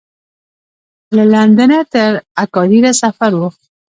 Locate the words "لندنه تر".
1.33-2.11